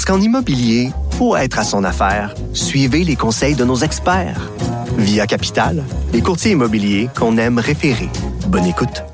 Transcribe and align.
Parce 0.00 0.16
qu'en 0.16 0.24
immobilier, 0.24 0.92
pour 1.18 1.36
être 1.36 1.58
à 1.58 1.62
son 1.62 1.84
affaire, 1.84 2.34
suivez 2.54 3.04
les 3.04 3.16
conseils 3.16 3.54
de 3.54 3.66
nos 3.66 3.76
experts. 3.76 4.50
Via 4.96 5.26
Capital, 5.26 5.84
les 6.14 6.22
courtiers 6.22 6.52
immobiliers 6.52 7.10
qu'on 7.14 7.36
aime 7.36 7.58
référer. 7.58 8.08
Bonne 8.46 8.64
écoute. 8.64 9.04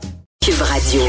Cube 0.41 0.63
Radio. 0.63 1.01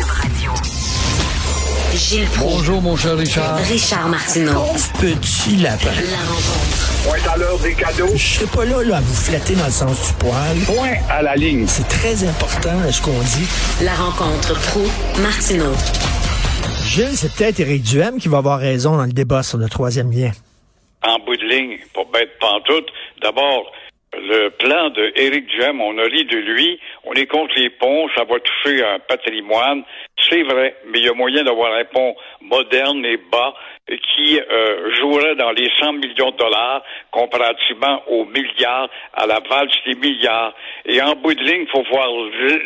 Gilles 1.94 2.26
Proulx. 2.30 2.56
Bonjour, 2.56 2.82
mon 2.82 2.96
cher 2.96 3.18
Richard. 3.18 3.58
Richard 3.70 4.10
Martineau. 4.10 4.64
Petit 5.00 5.58
lapin. 5.58 5.92
La 5.92 6.26
rencontre. 6.26 6.94
Point 7.04 7.32
à 7.32 7.38
l'heure 7.38 7.60
des 7.60 7.74
cadeaux. 7.76 8.10
Je 8.16 8.34
serai 8.34 8.46
pas 8.48 8.66
là, 8.66 8.84
là 8.84 8.98
à 8.98 9.02
vous 9.02 9.14
flatter 9.14 9.54
dans 9.54 9.66
le 9.68 9.72
sens 9.72 10.08
du 10.08 10.14
poil. 10.14 10.58
Point 10.66 10.96
à 11.08 11.22
la 11.22 11.36
ligne. 11.36 11.66
C'est 11.68 11.88
très 11.88 12.28
important, 12.28 12.80
ce 12.90 13.00
qu'on 13.00 13.12
dit. 13.12 13.48
La 13.84 13.94
rencontre 13.94 14.60
pro 14.60 14.82
martineau 15.22 15.74
Gilles, 16.88 17.18
c'est 17.18 17.34
peut-être 17.36 17.60
Éric 17.60 17.84
Duhem 17.84 18.18
qui 18.18 18.30
va 18.30 18.38
avoir 18.38 18.60
raison 18.60 18.96
dans 18.96 19.06
le 19.06 19.12
débat 19.12 19.44
sur 19.44 19.58
le 19.58 19.68
troisième 19.68 20.10
lien. 20.10 20.32
En 21.04 21.20
bout 21.20 21.36
de 21.36 21.44
ligne, 21.44 21.78
pour 21.94 22.06
bête 22.12 22.30
pantoute, 22.40 22.88
d'abord, 23.22 23.72
le 24.20 24.50
plan 24.50 24.90
de 24.90 25.12
Éric 25.16 25.48
Duhem, 25.48 25.82
on 25.82 25.98
a 25.98 26.04
ri 26.04 26.26
de 26.26 26.38
lui, 26.38 26.80
on 27.04 27.14
est 27.14 27.28
contre 27.28 27.54
les 27.58 27.70
ponts, 27.70 28.10
ça 28.16 28.24
va 28.24 28.40
toucher 28.40 28.84
un 28.84 29.00
patrimoine. 29.00 29.84
C'est 30.30 30.44
vrai, 30.44 30.76
mais 30.88 31.00
il 31.00 31.06
y 31.06 31.10
a 31.10 31.14
moyen 31.14 31.44
d'avoir 31.44 31.74
un 31.74 31.86
pont 31.86 32.16
moderne 32.42 33.06
et 33.06 33.18
bas 33.18 33.54
qui 33.88 34.40
euh, 34.40 34.94
jouerait 34.96 35.36
dans 35.36 35.52
les 35.52 35.70
100 35.80 35.94
millions 35.94 36.32
de 36.32 36.38
dollars 36.38 36.84
comparativement 37.12 38.04
aux 38.08 38.26
milliards, 38.26 38.90
à 39.14 39.26
la 39.26 39.40
valse 39.40 39.74
des 39.86 39.96
milliards. 39.96 40.54
Et 40.86 41.02
en 41.02 41.16
bout 41.16 41.34
de 41.34 41.44
ligne, 41.44 41.62
il 41.62 41.70
faut 41.70 41.84
voir 41.90 42.08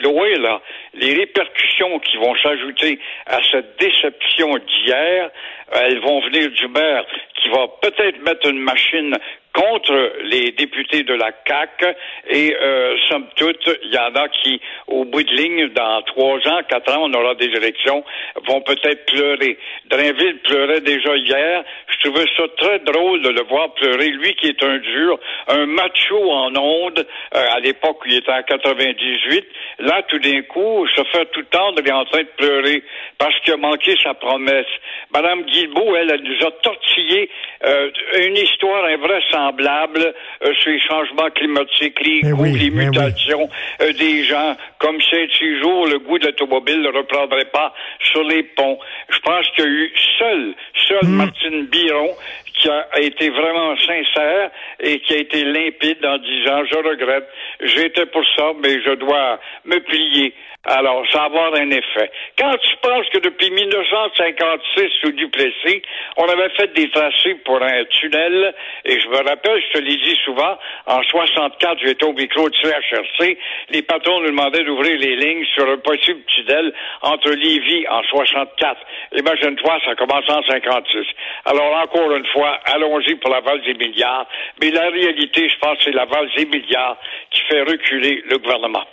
loin 0.02 0.38
là 0.40 0.62
les 0.94 1.14
répercussions 1.14 2.00
qui 2.00 2.18
vont 2.18 2.36
s'ajouter 2.36 3.00
à 3.28 3.40
cette 3.52 3.80
déception 3.80 4.58
d'hier. 4.58 5.30
Elles 5.72 6.00
vont 6.00 6.20
venir 6.22 6.50
du 6.52 6.68
maire 6.68 7.06
qui 7.42 7.50
va 7.50 7.68
peut-être 7.82 8.22
mettre 8.22 8.48
une 8.48 8.60
machine 8.60 9.18
contre 9.54 10.14
les 10.24 10.52
députés 10.52 11.04
de 11.04 11.14
la 11.14 11.32
CAC 11.32 11.98
et 12.30 12.56
euh, 12.56 12.96
somme 13.10 13.26
toute, 13.36 13.70
il 13.84 13.92
y 13.92 13.98
en 13.98 14.16
a 14.16 14.30
qui, 14.30 14.62
au 14.88 15.04
bout 15.06 15.24
de 15.24 15.34
ligne, 15.34 15.68
dans 15.70 16.02
trois 16.04 16.38
ans, 16.48 16.62
quatre 16.70 16.96
ans, 16.96 17.04
on 17.04 17.14
aura 17.14 17.36
des 17.36 17.48
élections, 17.48 18.04
vont 18.48 18.62
peut-être 18.62 19.06
pleurer. 19.08 19.58
Drainville 19.90 20.40
pleurait 20.44 20.82
déjà 20.82 21.16
hier. 21.18 21.64
Je 21.88 22.10
trouvais 22.10 22.26
ça 22.38 22.44
très 22.58 22.80
drôle 22.80 23.22
de 23.24 23.30
le 23.30 23.44
voir 23.44 23.74
pleurer. 23.74 24.10
Lui 24.10 24.36
qui 24.36 24.48
est 24.48 24.64
un 24.64 24.78
dur, 24.78 25.20
un 25.48 25.66
macho 25.66 26.32
en 26.32 26.56
onde, 26.56 27.06
euh, 27.36 27.46
à 27.52 27.60
l'époque 27.60 28.00
il 28.06 28.18
était 28.18 28.32
en 28.32 28.44
98, 28.44 29.46
là, 29.80 30.02
tout 30.08 30.20
d'un 30.20 30.42
coup, 30.44 30.88
se 30.88 31.04
fait 31.12 31.26
tout 31.32 31.44
tendre 31.52 31.82
et 31.86 31.92
en 31.92 32.06
train 32.06 32.22
de 32.22 32.30
pleurer 32.38 32.84
parce 33.18 33.38
qu'il 33.42 33.54
a 33.54 33.58
manqué 33.58 33.96
sa 34.02 34.14
promesse. 34.14 34.66
Madame 35.14 35.44
Guilbeault, 35.68 35.96
elle, 35.96 36.12
elle 36.12 36.24
nous 36.24 36.48
a 36.48 36.52
tortillé 36.64 37.30
euh, 37.64 37.90
une 38.26 38.38
histoire 38.38 38.86
invraisemblable 38.86 40.14
euh, 40.44 40.54
sur 40.56 40.72
les 40.72 40.80
changements 40.82 41.30
climatiques, 41.30 42.00
les 42.06 42.22
Mais 42.24 42.32
goûts, 42.32 42.44
oui, 42.44 42.54
les 42.54 42.70
oui. 42.70 42.86
mutations 42.86 43.50
euh, 43.82 43.94
des 43.94 44.24
gens. 44.24 44.56
Comme 44.80 45.00
ces 45.10 45.28
six 45.38 45.60
jours, 45.60 45.86
le 45.88 46.00
goût 46.00 46.18
de 46.20 46.26
l'automobile 46.28 46.82
ne 46.82 46.90
reprendrait 46.90 47.46
pas 47.46 47.74
sur 48.12 48.24
les 48.24 48.44
ponts. 48.44 48.80
Je 49.10 49.20
pense 49.20 49.46
qu'il 49.56 49.66
y 49.66 49.68
a 49.68 49.72
eu 49.72 49.94
seul, 50.20 50.54
seul 50.88 51.00
Hmm. 51.04 51.16
Martine 51.18 51.66
Biron 51.66 52.10
qui 52.54 52.70
a 52.70 53.00
été 53.00 53.30
vraiment 53.30 53.76
sincère 53.78 54.52
et 54.80 55.00
qui 55.00 55.14
a 55.14 55.18
été 55.18 55.44
limpide 55.44 56.06
en 56.06 56.18
disant 56.18 56.66
je 56.66 56.78
regrette, 56.78 57.28
j'étais 57.62 58.06
pour 58.08 58.24
ça, 58.36 58.52
mais 58.62 58.82
je 58.82 58.96
dois 58.96 59.40
me 59.66 59.80
plier. 59.80 60.34
Alors, 60.64 61.04
ça 61.12 61.22
va 61.22 61.26
avoir 61.26 61.56
un 61.56 61.72
effet. 61.72 62.12
Quand 62.38 62.56
tu 62.58 62.76
penses 62.84 63.08
que 63.10 63.18
depuis 63.18 63.50
1956 63.50 64.92
sous 65.02 65.12
Duplessis, 65.14 65.82
on 66.18 66.26
avait 66.26 66.50
fait 66.50 66.72
des 66.74 66.88
tracés 66.92 67.34
pour 67.44 67.60
un 67.64 67.84
tunnel, 67.86 68.54
et 68.86 69.00
je 69.00 69.08
me 69.08 69.28
rappelle, 69.28 69.60
je 69.60 69.80
te 69.80 69.84
l'ai 69.84 69.98
dit 69.98 70.20
souvent, 70.24 70.56
en 70.86 71.02
64, 71.02 71.80
j'étais 71.84 72.06
au 72.06 72.14
micro 72.14 72.48
de 72.48 72.56
CHRC, 72.56 73.38
les 73.72 73.82
patrons 73.82 74.20
nous 74.20 74.28
demandaient 74.28 74.64
d'ouvrir 74.64 75.00
les 75.00 75.16
lignes 75.16 75.46
sur 75.56 75.68
un 75.68 75.78
possible 75.78 76.22
tunnel 76.28 76.72
entre 77.02 77.32
Lévis 77.32 77.88
en 77.90 78.04
64. 78.04 78.80
Imagine-toi, 79.18 79.80
ça 79.84 79.96
commence 79.96 80.30
en 80.30 80.44
56. 80.44 81.08
Alors, 81.46 81.76
encore 81.82 82.16
une 82.16 82.28
fois, 82.28 82.41
allons-y 82.66 83.16
pour 83.16 83.30
la 83.30 83.42
valse 83.42 83.64
des 83.66 83.74
milliards, 83.74 84.26
mais 84.62 84.72
la 84.72 84.90
réalité, 84.90 85.50
je 85.50 85.58
pense, 85.60 85.78
c'est 85.84 85.92
la 85.92 86.06
valse 86.06 86.30
des 86.38 86.46
milliards 86.46 86.98
qui 87.32 87.42
fait 87.50 87.62
reculer 87.62 88.24
le 88.30 88.38
gouvernement. 88.38 88.84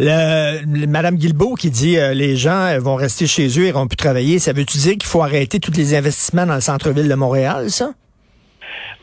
Le, 0.00 0.80
le- 0.80 0.86
Madame 0.86 1.16
Guilbeault 1.16 1.54
qui 1.54 1.70
dit 1.70 1.98
euh, 1.98 2.14
les 2.14 2.36
gens 2.36 2.66
euh, 2.66 2.78
vont 2.78 2.94
rester 2.94 3.26
chez 3.26 3.48
eux, 3.58 3.66
ils 3.66 3.72
vont 3.72 3.88
plus 3.88 3.96
travailler, 3.96 4.38
ça 4.38 4.52
veut-tu 4.52 4.78
dire 4.78 4.92
qu'il 4.92 5.06
faut 5.06 5.22
arrêter 5.22 5.58
tous 5.58 5.72
les 5.76 5.96
investissements 5.96 6.46
dans 6.46 6.54
le 6.54 6.60
centre-ville 6.60 7.08
de 7.08 7.14
Montréal, 7.16 7.68
ça? 7.70 7.90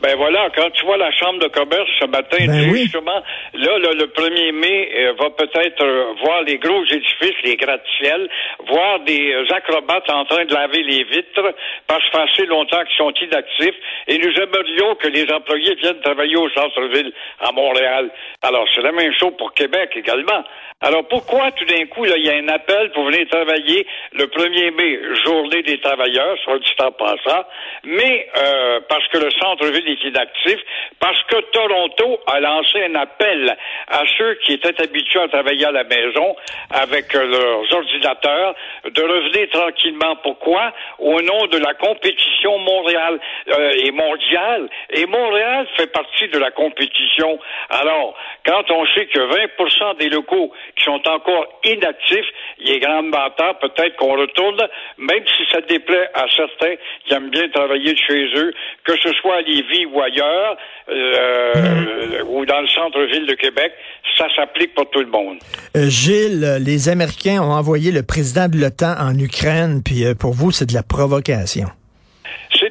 Ben 0.02 0.14
voilà, 0.16 0.50
quand 0.54 0.68
tu 0.70 0.84
vois 0.84 0.98
la 0.98 1.10
Chambre 1.12 1.38
de 1.38 1.48
commerce 1.48 1.88
ce 1.98 2.06
matin, 2.06 2.36
Ben 2.46 2.70
oui. 2.70 2.82
justement, 2.82 3.22
là, 3.54 3.78
là, 3.78 3.92
le 3.92 4.06
1er 4.08 4.52
mai 4.52 4.90
euh, 4.94 5.12
va 5.18 5.30
peut-être 5.30 5.82
euh, 5.82 6.12
voir 6.22 6.42
les 6.42 6.58
gros 6.58 6.84
édifices, 6.84 7.42
les 7.44 7.56
gratte-ciels, 7.56 8.28
voir 8.68 9.00
des 9.00 9.32
euh, 9.32 9.54
acrobates 9.54 10.10
en 10.10 10.24
train 10.26 10.44
de 10.44 10.52
laver 10.52 10.82
les 10.82 11.04
vitres 11.04 11.54
parce 11.86 12.02
que 12.10 12.16
assez 12.18 12.46
longtemps 12.46 12.82
qu'ils 12.84 12.96
sont 12.96 13.12
inactifs 13.22 13.74
et 14.08 14.18
nous 14.18 14.32
aimerions 14.34 14.94
que 14.96 15.08
les 15.08 15.30
employés 15.32 15.74
viennent 15.76 16.00
travailler 16.00 16.36
au 16.36 16.48
centre-ville 16.50 17.12
à 17.40 17.52
Montréal. 17.52 18.10
Alors, 18.42 18.66
c'est 18.74 18.82
la 18.82 18.92
même 18.92 19.12
chose 19.18 19.32
pour 19.38 19.54
Québec 19.54 19.90
également. 19.96 20.44
Alors, 20.82 21.08
pourquoi 21.08 21.50
tout 21.52 21.64
d'un 21.64 21.86
coup, 21.86 22.04
là, 22.04 22.18
il 22.18 22.26
y 22.26 22.30
a 22.30 22.34
un 22.34 22.48
appel 22.48 22.90
pour 22.92 23.06
venir 23.06 23.26
travailler 23.30 23.86
le 24.12 24.26
1er 24.26 24.74
mai, 24.76 25.00
journée 25.24 25.62
des 25.62 25.80
travailleurs, 25.80 26.36
soit 26.44 26.58
dit 26.58 26.74
en 26.80 26.92
passant, 26.92 27.44
mais 27.84 28.28
euh, 28.36 28.80
parce 28.86 29.06
que 29.08 29.18
le 29.18 29.30
centre-ville 29.40 29.85
est 29.88 30.04
inactif, 30.04 30.58
parce 31.00 31.22
que 31.24 31.40
Toronto 31.52 32.20
a 32.26 32.40
lancé 32.40 32.84
un 32.84 32.94
appel 32.96 33.56
à 33.88 34.02
ceux 34.18 34.34
qui 34.44 34.54
étaient 34.54 34.80
habitués 34.80 35.20
à 35.20 35.28
travailler 35.28 35.66
à 35.66 35.72
la 35.72 35.84
maison 35.84 36.36
avec 36.70 37.14
euh, 37.14 37.26
leurs 37.26 37.72
ordinateurs 37.72 38.54
de 38.84 39.02
revenir 39.02 39.48
tranquillement. 39.50 40.16
Pourquoi? 40.22 40.72
Au 40.98 41.20
nom 41.22 41.46
de 41.46 41.58
la 41.58 41.74
compétition 41.74 42.58
Montréal 42.58 43.18
euh, 43.48 43.72
et 43.84 43.90
mondiale. 43.90 44.68
Et 44.90 45.06
Montréal 45.06 45.66
fait 45.76 45.92
partie 45.92 46.28
de 46.28 46.38
la 46.38 46.50
compétition. 46.50 47.38
Alors, 47.70 48.14
quand 48.46 48.70
on 48.70 48.86
sait 48.86 49.06
que 49.06 49.18
20% 49.18 49.98
des 49.98 50.08
locaux 50.08 50.52
qui 50.76 50.84
sont 50.84 51.08
encore 51.08 51.46
inactifs, 51.64 52.26
il 52.58 52.70
est 52.70 52.80
grandement 52.80 53.30
temps 53.36 53.54
peut-être 53.60 53.96
qu'on 53.96 54.16
retourne, 54.16 54.60
même 54.98 55.22
si 55.26 55.44
ça 55.52 55.60
déplaît 55.68 56.08
à 56.14 56.24
certains 56.34 56.74
qui 57.06 57.14
aiment 57.14 57.30
bien 57.30 57.48
travailler 57.48 57.92
de 57.92 57.98
chez 57.98 58.26
eux, 58.36 58.52
que 58.84 58.96
ce 58.96 59.12
soit 59.20 59.36
à 59.36 59.40
Lévis 59.42 59.86
ou 59.86 60.00
ailleurs, 60.00 60.56
euh, 60.88 62.22
ou 62.28 62.46
dans 62.46 62.60
le 62.60 62.68
centre-ville 62.68 63.26
de 63.26 63.34
Québec, 63.34 63.72
ça 64.16 64.26
s'applique 64.34 64.74
pour 64.74 64.88
tout 64.90 65.00
le 65.00 65.06
monde. 65.06 65.38
Euh, 65.76 65.88
Gilles, 65.88 66.58
les 66.60 66.88
Américains 66.88 67.42
ont 67.42 67.52
envoyé 67.52 67.92
le 67.92 68.02
président 68.02 68.48
de 68.48 68.56
l'OTAN 68.56 68.94
en 68.98 69.18
Ukraine, 69.18 69.82
puis 69.84 70.04
euh, 70.04 70.14
pour 70.14 70.32
vous, 70.32 70.50
c'est 70.50 70.66
de 70.66 70.74
la 70.74 70.82
provocation. 70.82 71.68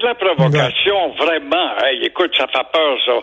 La 0.06 0.14
provocation, 0.14 1.16
vraiment. 1.18 1.78
Hey, 1.84 2.06
écoute, 2.06 2.32
ça 2.38 2.46
fait 2.46 2.68
peur, 2.72 2.98
ça. 3.08 3.14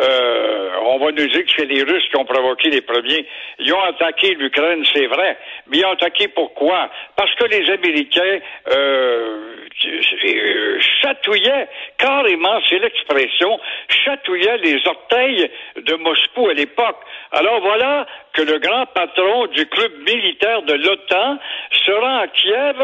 Euh, 0.00 0.70
on 0.82 0.98
va 0.98 1.06
nous 1.06 1.26
dire 1.26 1.44
que 1.44 1.50
c'est 1.56 1.64
les 1.64 1.82
Russes 1.82 2.08
qui 2.08 2.16
ont 2.16 2.24
provoqué 2.24 2.70
les 2.70 2.80
premiers. 2.80 3.26
Ils 3.58 3.74
ont 3.74 3.82
attaqué 3.82 4.34
l'Ukraine, 4.34 4.84
c'est 4.94 5.06
vrai. 5.06 5.36
Mais 5.66 5.78
ils 5.78 5.84
ont 5.84 5.90
attaqué 5.90 6.28
pourquoi? 6.28 6.90
Parce 7.16 7.34
que 7.34 7.44
les 7.46 7.68
Américains 7.68 8.38
euh, 8.70 9.56
euh, 9.84 10.78
chatouillaient, 11.02 11.68
carrément, 11.98 12.60
c'est 12.68 12.78
l'expression, 12.78 13.58
chatouillaient 13.88 14.58
les 14.58 14.80
orteils 14.86 15.50
de 15.76 15.94
Moscou 15.94 16.50
à 16.50 16.54
l'époque. 16.54 17.00
Alors 17.32 17.60
voilà 17.60 18.06
que 18.32 18.42
le 18.42 18.60
grand 18.60 18.86
patron 18.86 19.46
du 19.48 19.66
club 19.66 19.92
militaire 20.06 20.62
de 20.62 20.74
l'OTAN 20.74 21.38
sera 21.84 22.20
à 22.20 22.28
Kiev 22.28 22.76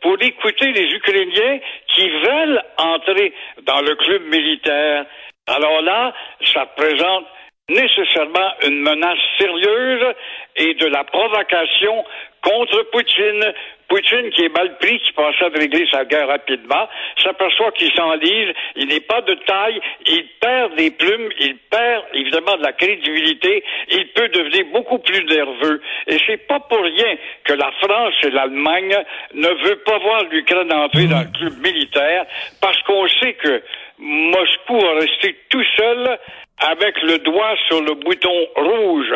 pour 0.00 0.16
écouter 0.20 0.72
les 0.72 0.86
Ukrainiens 0.94 1.58
qui 1.94 2.08
veulent 2.08 2.62
entrer 2.78 3.32
dans 3.62 3.80
le 3.80 3.94
club 3.96 4.22
militaire. 4.24 5.06
Alors 5.46 5.82
là, 5.82 6.12
ça 6.52 6.62
représente 6.62 7.26
nécessairement 7.68 8.52
une 8.66 8.80
menace 8.80 9.18
sérieuse 9.38 10.14
et 10.60 10.74
de 10.74 10.86
la 10.86 11.04
provocation 11.04 12.04
contre 12.42 12.82
Poutine. 12.92 13.52
Poutine 13.88 14.30
qui 14.30 14.44
est 14.44 14.56
mal 14.56 14.78
pris, 14.78 15.00
qui 15.00 15.12
pensait 15.12 15.48
régler 15.52 15.84
sa 15.90 16.04
guerre 16.04 16.28
rapidement, 16.28 16.88
s'aperçoit 17.20 17.72
qu'il 17.72 17.92
s'enlise, 17.92 18.54
il 18.76 18.86
n'est 18.86 19.00
pas 19.00 19.20
de 19.22 19.34
taille, 19.34 19.80
il 20.06 20.26
perd 20.40 20.76
des 20.76 20.92
plumes, 20.92 21.28
il 21.40 21.56
perd 21.56 22.04
évidemment 22.14 22.56
de 22.56 22.62
la 22.62 22.72
crédibilité, 22.72 23.64
il 23.90 24.06
peut 24.08 24.28
devenir 24.28 24.66
beaucoup 24.72 25.00
plus 25.00 25.24
nerveux. 25.24 25.82
Et 26.06 26.18
c'est 26.24 26.46
pas 26.46 26.60
pour 26.60 26.80
rien 26.80 27.16
que 27.42 27.54
la 27.54 27.72
France 27.82 28.14
et 28.22 28.30
l'Allemagne 28.30 28.96
ne 29.34 29.48
veulent 29.48 29.82
pas 29.82 29.98
voir 29.98 30.22
l'Ukraine 30.30 30.72
entrer 30.72 31.06
dans 31.06 31.22
le 31.22 31.36
club 31.36 31.58
militaire, 31.60 32.26
parce 32.62 32.80
qu'on 32.82 33.08
sait 33.08 33.32
que 33.34 33.60
Moscou 33.98 34.78
va 34.78 35.00
rester 35.00 35.36
tout 35.48 35.64
seul 35.76 36.18
avec 36.60 36.94
le 37.02 37.18
doigt 37.18 37.54
sur 37.68 37.80
le 37.82 37.94
bouton 37.94 38.28
rouge. 38.56 39.12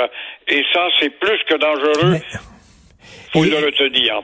Et 0.48 0.62
ça, 0.72 0.80
c'est 1.00 1.10
plus 1.10 1.38
que 1.48 1.56
dangereux. 1.58 2.10
Mais- 2.12 2.22
Et-. 3.46 3.50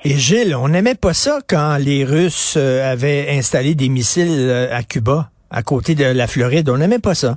Et 0.05 0.17
Gilles, 0.17 0.55
on 0.55 0.69
n'aimait 0.69 0.95
pas 0.95 1.15
ça 1.15 1.41
quand 1.49 1.77
les 1.79 2.05
Russes 2.05 2.55
euh, 2.57 2.93
avaient 2.93 3.27
installé 3.31 3.75
des 3.75 3.89
missiles 3.89 4.29
euh, 4.31 4.73
à 4.75 4.83
Cuba, 4.85 5.31
à 5.51 5.63
côté 5.63 5.95
de 5.95 6.05
la 6.05 6.27
Floride. 6.29 6.69
On 6.71 6.79
n'aimait 6.79 7.01
pas 7.01 7.15
ça. 7.15 7.37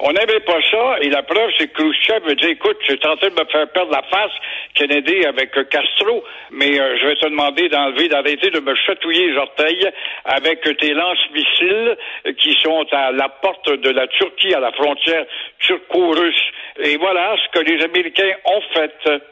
On 0.00 0.12
n'aimait 0.12 0.40
pas 0.40 0.60
ça, 0.70 0.98
et 1.02 1.10
la 1.10 1.24
preuve, 1.24 1.50
c'est 1.58 1.66
que 1.68 1.82
Khrushchev 1.82 2.24
me 2.24 2.34
dit, 2.36 2.50
écoute, 2.50 2.76
tu 2.84 2.92
es 2.92 3.06
en 3.06 3.16
train 3.16 3.30
de 3.30 3.34
me 3.34 3.44
faire 3.50 3.68
perdre 3.72 3.90
la 3.90 4.02
face, 4.02 4.30
Kennedy, 4.74 5.24
avec 5.26 5.56
euh, 5.58 5.64
Castro, 5.64 6.22
mais 6.52 6.78
euh, 6.78 6.96
je 7.00 7.06
vais 7.08 7.16
te 7.16 7.26
demander 7.26 7.68
d'enlever, 7.68 8.08
d'arrêter 8.08 8.50
de 8.50 8.60
me 8.60 8.76
chatouiller 8.76 9.32
les 9.32 9.36
orteils 9.36 9.88
avec 10.24 10.62
tes 10.78 10.94
lance-missiles 10.94 11.96
euh, 12.26 12.32
qui 12.34 12.54
sont 12.62 12.86
à 12.92 13.10
la 13.10 13.28
porte 13.28 13.70
de 13.70 13.90
la 13.90 14.06
Turquie, 14.06 14.54
à 14.54 14.60
la 14.60 14.70
frontière 14.70 15.26
turco-russe. 15.58 16.44
Et 16.80 16.96
voilà 16.96 17.34
ce 17.36 17.58
que 17.58 17.64
les 17.64 17.82
Américains 17.82 18.34
ont 18.44 18.62
fait. 18.74 19.22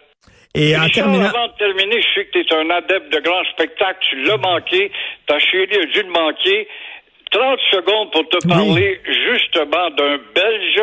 Et 0.57 0.75
en 0.75 0.89
terminant, 0.89 1.29
avant 1.29 1.49
de 1.49 1.53
terminer, 1.59 2.01
je 2.01 2.15
sais 2.15 2.25
que 2.27 2.39
tu 2.39 2.39
es 2.39 2.57
un 2.57 2.71
adepte 2.71 3.13
de 3.13 3.21
grands 3.21 3.45
spectacles, 3.53 3.99
tu 4.01 4.17
l'as 4.23 4.39
manqué, 4.39 4.91
ta 5.27 5.39
chérie 5.39 5.77
a 5.77 5.85
dû 5.85 6.03
le 6.03 6.09
manquer. 6.09 6.67
30 7.31 7.59
secondes 7.73 8.11
pour 8.13 8.29
te 8.29 8.37
Oui. 8.45 8.49
parler 8.49 9.01
justement 9.07 9.91
d'un 9.91 10.19
Belge 10.35 10.83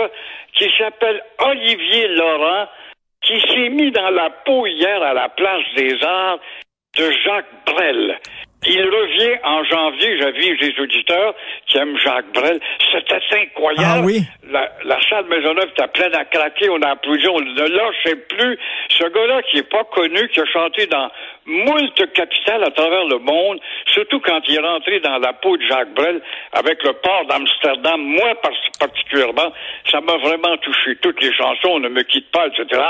qui 0.54 0.69
s'appelle 0.78 1.22
Olivier 1.40 2.07
Laurent, 2.10 2.68
qui 3.22 3.40
s'est 3.42 3.69
mis 3.69 3.92
dans 3.92 4.10
la 4.10 4.30
peau 4.45 4.66
hier 4.68 5.01
à 5.01 5.13
la 5.13 5.30
place 5.30 5.63
des 5.75 6.04
arts 6.04 6.40
de 6.98 7.12
Jacques 7.24 7.66
Brel. 7.66 8.19
Il 8.65 8.81
revient 8.86 9.38
en 9.44 9.63
janvier, 9.63 10.18
j'avise 10.19 10.60
les 10.62 10.80
auditeurs 10.81 11.36
qui 11.68 11.77
aiment 11.77 11.98
Jacques 11.98 12.31
Brel. 12.33 12.60
C'était 12.92 13.19
incroyable. 13.42 13.83
Ah 13.86 14.01
oui? 14.04 14.21
La, 14.51 14.71
la 14.86 15.00
salle 15.10 15.25
Maisonneuve 15.25 15.69
était 15.69 15.88
pleine 15.94 16.15
à 16.15 16.25
craquer, 16.25 16.69
on 16.69 16.81
a 16.81 16.89
applaudi, 16.92 17.27
on 17.27 17.39
ne 17.39 17.68
lâchait 17.68 18.15
plus. 18.30 18.57
Ce 18.89 19.04
gars-là 19.04 19.42
qui 19.50 19.57
est 19.57 19.69
pas 19.69 19.83
connu, 19.86 20.27
qui 20.30 20.39
a 20.39 20.45
chanté 20.45 20.86
dans 20.88 21.10
moult 21.45 21.94
capitales 22.13 22.63
à 22.63 22.71
travers 22.71 23.04
le 23.06 23.19
monde, 23.19 23.60
surtout 23.94 24.19
quand 24.21 24.39
il 24.48 24.56
est 24.56 24.60
rentré 24.62 25.00
dans 25.01 25.18
la 25.18 25.33
peau 25.33 25.57
de 25.57 25.63
Jacques 25.68 25.94
Brel 25.94 26.21
avec 26.54 26.81
le 26.83 26.94
port 26.94 27.25
d'Amsterdam, 27.27 28.00
moi 28.01 28.36
par- 28.42 28.51
particulièrement, 28.80 29.51
ça 29.92 30.00
m'a 30.01 30.18
vraiment 30.18 30.56
touché. 30.57 30.95
Toutes 31.01 31.21
les 31.21 31.33
chansons, 31.33 31.80
Ne 31.80 31.89
me 31.89 32.04
quitte 32.04 32.30
pas, 32.31 32.48
etc. 32.48 32.81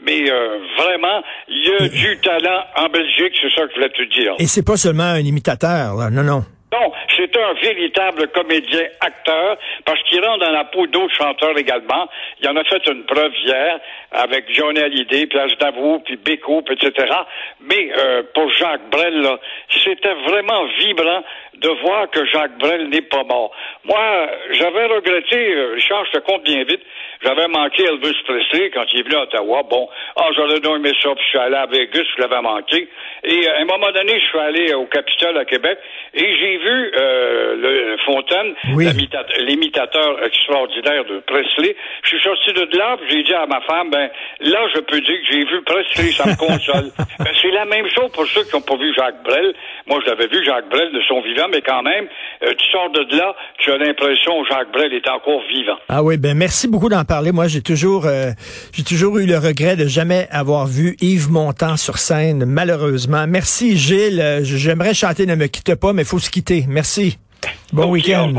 Mais 0.00 0.30
euh, 0.30 0.58
vraiment, 0.78 1.22
il 1.48 1.68
y 1.68 1.72
a 1.84 1.88
du 1.88 2.18
talent 2.18 2.64
en 2.76 2.88
Belgique, 2.88 3.34
c'est 3.40 3.50
ça 3.54 3.62
que 3.66 3.70
je 3.70 3.74
voulais 3.76 3.88
te 3.90 4.02
dire. 4.02 4.34
et 4.38 4.46
c'est 4.46 4.64
pas 4.66 4.76
seulement 4.76 5.14
un 5.22 5.26
imitateur, 5.26 5.96
là. 5.96 6.10
non, 6.10 6.24
non. 6.24 6.44
Non, 6.72 6.90
c'est 7.16 7.36
un 7.36 7.52
véritable 7.54 8.28
comédien 8.28 8.84
acteur 9.00 9.58
parce 9.84 10.02
qu'il 10.04 10.24
rentre 10.24 10.46
dans 10.46 10.52
la 10.52 10.64
peau 10.64 10.86
d'autres 10.86 11.14
chanteurs 11.14 11.56
également. 11.58 12.08
Il 12.40 12.48
en 12.48 12.56
a 12.56 12.64
fait 12.64 12.86
une 12.86 13.04
preuve 13.04 13.32
hier 13.44 13.78
avec 14.10 14.50
Johnny 14.54 14.80
Hallyday, 14.80 15.26
puis 15.26 15.38
Aznavour, 15.38 16.02
puis 16.04 16.16
Beko, 16.16 16.62
etc. 16.70 17.14
Mais 17.60 17.92
euh, 17.96 18.22
pour 18.34 18.50
Jacques 18.52 18.88
Brel, 18.90 19.26
c'était 19.82 20.14
vraiment 20.26 20.64
vibrant 20.78 21.22
de 21.54 21.68
voir 21.82 22.10
que 22.10 22.24
Jacques 22.26 22.58
Brel 22.58 22.88
n'est 22.88 23.02
pas 23.02 23.22
mort. 23.24 23.52
Moi, 23.84 24.28
j'avais 24.52 24.86
regretté, 24.86 25.54
euh, 25.54 25.74
Richard, 25.74 26.04
je 26.06 26.18
te 26.18 26.18
compte 26.18 26.42
bien 26.42 26.64
vite, 26.64 26.80
j'avais 27.22 27.46
manqué 27.48 27.84
Elvis 27.84 28.16
Presley 28.24 28.70
quand 28.70 28.84
il 28.92 29.00
est 29.00 29.02
venu 29.02 29.16
à 29.16 29.22
Ottawa. 29.22 29.62
Bon, 29.62 29.88
ah, 30.16 30.28
j'aurais 30.34 30.60
donc 30.60 30.76
aimé 30.76 30.92
ça, 31.02 31.14
puis 31.14 31.24
je 31.24 31.28
suis 31.28 31.38
allé 31.38 31.56
à 31.56 31.66
Vegas, 31.66 32.02
je 32.16 32.22
l'avais 32.22 32.40
manqué. 32.40 32.88
Et 33.24 33.46
euh, 33.46 33.58
à 33.58 33.60
un 33.60 33.64
moment 33.64 33.92
donné, 33.92 34.18
je 34.18 34.26
suis 34.26 34.38
allé 34.38 34.74
au 34.74 34.86
Capitole 34.86 35.38
à 35.38 35.44
Québec 35.44 35.78
et 36.14 36.36
j'ai 36.36 36.58
vu 36.62 36.92
euh, 36.96 37.56
le 37.56 37.96
Fontaine, 38.04 38.54
Oui. 38.74 38.86
l'imita- 38.86 39.26
l'imitateur 39.40 40.22
extraordinaire 40.24 41.04
de 41.04 41.20
Presley. 41.26 41.74
Je 42.04 42.08
suis 42.08 42.22
sorti 42.22 42.52
de 42.52 42.76
là, 42.78 42.96
j'ai 43.10 43.22
dit 43.22 43.34
à 43.34 43.46
ma 43.46 43.60
femme, 43.62 43.90
ben 43.90 44.08
là, 44.40 44.60
je 44.74 44.80
peux 44.80 45.00
dire 45.00 45.16
que 45.20 45.26
j'ai 45.32 45.44
vu 45.44 45.62
Presley, 45.64 46.12
ça 46.12 46.26
me 46.26 46.36
console. 46.36 46.90
Ben, 47.22 47.30
c'est 47.40 47.50
la 47.52 47.64
même 47.66 47.86
chose 47.94 48.10
pour 48.12 48.26
ceux 48.26 48.42
qui 48.44 48.54
n'ont 48.56 48.62
pas 48.62 48.76
vu 48.76 48.92
Jacques 48.96 49.22
Brel. 49.22 49.54
Moi, 49.86 50.00
je 50.04 50.10
l'avais 50.10 50.26
vu, 50.26 50.44
Jacques 50.44 50.68
Brel, 50.68 50.90
de 50.92 51.00
son 51.06 51.20
vivant, 51.22 51.46
mais 51.52 51.60
quand 51.60 51.82
même, 51.82 52.06
euh, 52.42 52.52
tu 52.58 52.68
sors 52.72 52.90
de 52.90 53.16
là, 53.16 53.34
tu 53.58 53.70
as 53.70 53.76
l'impression 53.78 54.42
que 54.42 54.48
Jacques 54.48 54.72
Brel 54.72 54.92
est 54.92 55.08
encore 55.08 55.40
vivant. 55.54 55.76
Ah 55.88 56.02
oui, 56.02 56.16
ben 56.16 56.36
merci 56.36 56.66
beaucoup 56.68 56.88
d'en 56.88 57.04
parler. 57.04 57.30
Moi, 57.30 57.46
j'ai 57.46 57.60
toujours, 57.62 58.06
euh, 58.06 58.30
j'ai 58.72 58.82
toujours 58.82 59.18
eu 59.18 59.26
le 59.26 59.36
regret 59.38 59.76
de 59.76 59.86
jamais 59.86 60.26
avoir 60.32 60.66
vu 60.66 60.96
Yves 61.00 61.30
Montand 61.30 61.76
sur 61.76 61.98
scène, 61.98 62.44
malheureusement. 62.44 63.24
Merci, 63.28 63.76
Gilles. 63.76 64.20
Euh, 64.20 64.40
J'aimerais 64.42 64.94
chanter 64.94 65.26
Ne 65.26 65.36
me 65.36 65.46
quitte 65.46 65.74
pas, 65.76 65.92
mais 65.92 66.02
il 66.02 66.08
faut 66.08 66.18
se 66.18 66.30
quitter. 66.30 66.51
Merci. 66.68 67.18
Bon 67.72 67.90
week-end. 67.90 68.34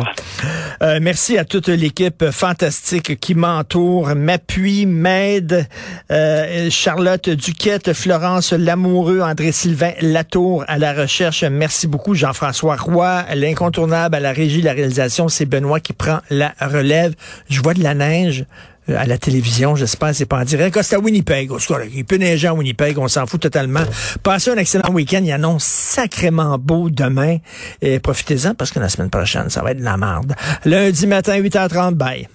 Euh, 0.83 0.99
merci 1.01 1.37
à 1.39 1.45
toute 1.45 1.67
l'équipe 1.67 2.29
fantastique 2.29 3.19
qui 3.19 3.33
m'entoure, 3.33 4.15
m'appuie, 4.15 4.85
m'aide. 4.85 5.67
Euh, 6.11 6.69
Charlotte 6.69 7.29
Duquette, 7.29 7.93
Florence 7.93 8.53
Lamoureux, 8.53 9.21
André-Sylvain 9.21 9.93
Latour 10.01 10.63
à 10.67 10.77
la 10.77 10.93
recherche. 10.93 11.43
Merci 11.43 11.87
beaucoup. 11.87 12.13
Jean-François 12.13 12.75
Roy, 12.75 13.25
l'incontournable 13.33 14.15
à 14.15 14.19
la 14.19 14.31
régie 14.31 14.61
de 14.61 14.65
la 14.65 14.73
réalisation. 14.73 15.27
C'est 15.27 15.47
Benoît 15.47 15.79
qui 15.79 15.93
prend 15.93 16.19
la 16.29 16.53
relève. 16.61 17.15
Je 17.49 17.61
vois 17.61 17.73
de 17.73 17.81
la 17.81 17.95
neige 17.95 18.45
à 18.87 19.05
la 19.05 19.17
télévision, 19.17 19.75
j'espère, 19.75 20.13
c'est 20.13 20.25
pas 20.25 20.39
en 20.39 20.43
direct. 20.43 20.77
C'est 20.81 20.95
à 20.95 20.99
Winnipeg. 20.99 21.51
Il 21.93 22.05
peut 22.05 22.15
neiger 22.15 22.47
à 22.47 22.53
Winnipeg, 22.53 22.97
on 22.97 23.07
s'en 23.07 23.25
fout 23.25 23.41
totalement. 23.41 23.83
Passez 24.21 24.51
un 24.51 24.57
excellent 24.57 24.91
week-end. 24.91 25.21
Il 25.23 25.31
annonce 25.31 25.63
sacrément 25.63 26.57
beau 26.57 26.89
demain. 26.89 27.37
Et 27.81 27.99
profitez-en 27.99 28.55
parce 28.55 28.71
que 28.71 28.79
la 28.79 28.89
semaine 28.89 29.09
prochaine, 29.09 29.49
ça 29.49 29.61
va 29.61 29.71
être 29.71 29.79
de 29.79 29.83
la 29.83 29.97
merde. 29.97 30.35
Lundi 30.65 31.07
matin, 31.07 31.39
8h30, 31.39 31.93
bye. 31.93 32.27